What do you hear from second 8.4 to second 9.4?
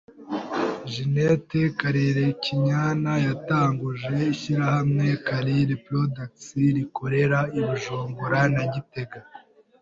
na Gitega